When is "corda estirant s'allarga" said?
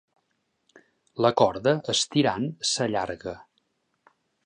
1.43-3.39